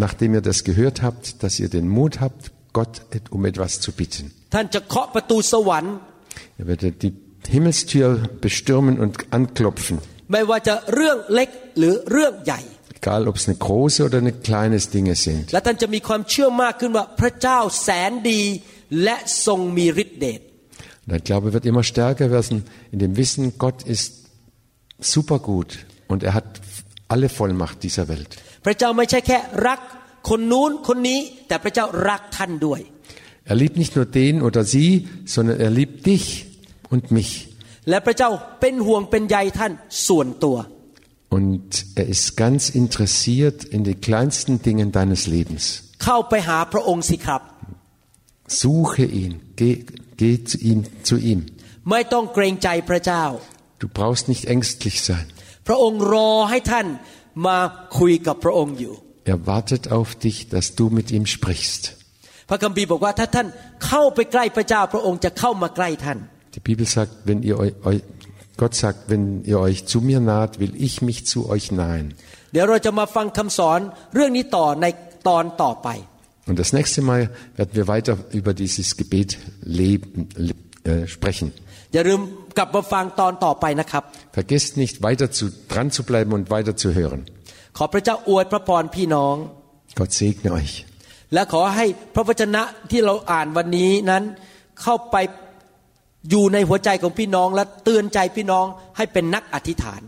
[0.05, 2.43] nachdem ihr das gehört habt, dass ihr den Mut habt,
[2.77, 2.93] Gott
[3.35, 4.25] um etwas zu bitten.
[4.53, 5.95] ท่านจะเคาะประตูสวรรค์
[6.59, 7.13] Ihr werdet die
[7.55, 8.07] Himmelstür
[8.45, 9.95] bestürmen und anklopfen.
[10.31, 12.61] ไม่ว่าจะเรื่องเล็กหรือเรื่องใหญ่
[13.01, 15.45] Egal, ob es eine große oder eine kleines Dinge sind.
[15.53, 18.41] และท่านจะมีความเชื่อมากขึ้นว่าพระเจ้าแสนดี
[19.03, 20.41] และทรงมีฤทธิเดช
[21.03, 22.57] Und dein Glaube wird immer stärker werden
[22.93, 24.11] in dem Wissen, Gott ist
[25.13, 25.69] super gut
[26.11, 26.47] und er hat
[27.13, 28.31] alle Vollmacht dieser Welt.
[28.65, 29.79] พระเจ้าไม่ใช่แค่รัก
[30.29, 32.81] คนนู้นคนนี้ แต่พระเจ้ารักท่านด้วย
[33.51, 34.91] Er liebt nicht nur den oder sie,
[35.33, 36.25] sondern er liebt dich
[36.93, 37.31] und mich.
[37.89, 38.29] และพระเจ้า
[38.61, 39.71] เป็นห่วงเป็นใยท่าน
[40.07, 40.57] ส่วนตัว
[41.37, 41.67] Und
[42.01, 45.63] er ist ganz interessiert in den kleinsten Dingen deines Lebens.
[46.03, 47.41] เข้าไปหาพระองค์สิครับ
[48.61, 49.75] Suche ihn, geh,
[50.21, 51.39] geh zu ihm, zu ihm.
[51.89, 53.23] ไม่ต้องเกรงใจพระเจ้า
[53.81, 55.25] Du brauchst nicht ängstlich sein.
[55.67, 56.87] พระองค์รอให้ท่าน
[57.47, 57.57] มา
[57.97, 61.96] คุยกับพระองค์อยู่ er wartet auf dich, dass du mit ihm sprichst.
[66.54, 68.02] Die Bibel sagt, wenn ihr euch,
[68.56, 72.14] Gott sagt, wenn ihr euch zu mir naht, will ich mich zu euch nahen.
[76.46, 80.28] Und das nächste Mal werden wir weiter über dieses Gebet leben,
[80.84, 81.52] äh, sprechen.
[84.32, 87.24] Vergesst nicht, weiter zu, dran zu bleiben und weiter zu hören.
[87.76, 89.36] ขอพระเจ้าอวยพระพรพี่น้อง
[89.98, 90.74] Gott segne euch.
[91.32, 94.22] และขอให้พระวจนะที่เราอ่านวันนี้นั้น
[94.82, 95.16] เข้าไป
[96.30, 100.02] อยู่ในหัวใจของพี่น้องและเตือนใจพี่น้องให้เป็นนักอธิษฐาน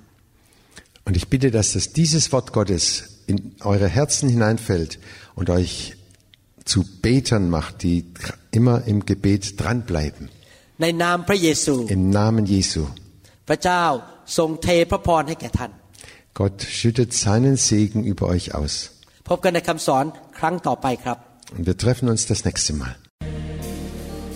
[1.08, 2.84] Und ich bitte, dass das, dieses Wort Gottes
[3.30, 3.36] in
[3.72, 4.98] eure Herzen hineinfällt
[5.36, 5.94] und euch
[6.64, 7.98] zu Betern macht, die
[8.50, 10.24] immer im Gebet dranbleiben.
[10.82, 12.82] ในนามพระเยซู Im Namen Jesu.
[13.48, 13.84] พระเจ้า
[14.38, 15.72] ทรงเทพระพรให้แก่ท่าน
[16.36, 18.90] Gott schüttet seinen Segen über euch aus.
[19.26, 19.42] Und
[21.66, 22.94] wir treffen uns das nächste Mal.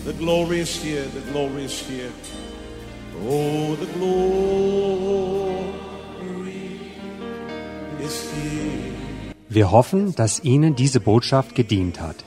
[0.06, 2.08] The glory is here, the glory is here.
[3.28, 4.40] Oh, the glory
[8.02, 9.34] is here.
[9.50, 12.24] Wir hoffen, dass Ihnen diese Botschaft gedient hat.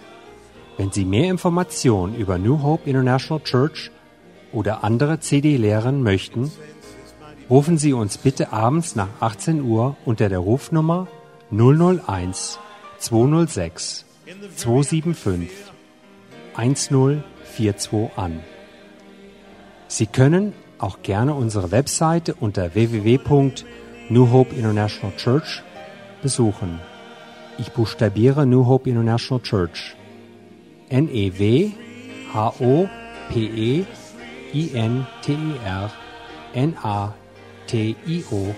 [0.78, 3.90] Wenn Sie mehr Informationen über New Hope International Church
[4.52, 6.52] oder andere CD-Lehren möchten,
[7.50, 11.08] rufen Sie uns bitte abends nach 18 Uhr unter der Rufnummer
[11.52, 12.60] 001
[13.00, 14.06] 206
[14.56, 15.50] 275
[16.56, 18.40] 1042 an.
[19.88, 25.64] Sie können auch gerne unsere Webseite unter www.New Hope International Church
[26.22, 26.80] besuchen.
[27.58, 29.96] Ich buchstabiere New Hope International Church.
[37.72, 38.54] E N-E-W-H-O-P-E-I-N-T-E-R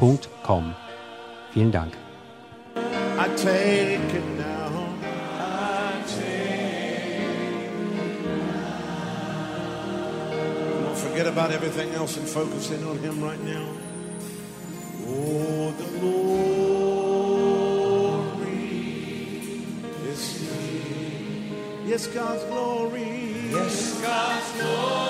[0.00, 0.74] N-A-T-I-O-N-A-L-C-H-U-R-C-H.com.
[1.52, 1.94] Vielen Dank.
[2.76, 4.94] I take it now.
[5.38, 7.20] I take
[10.70, 13.66] Come on, forget about everything else and focus in on Him right now.
[15.06, 16.20] Oh, the glory
[20.08, 21.82] is here.
[21.84, 23.09] Yes, God's glory.
[23.52, 25.09] Yes, God's glory.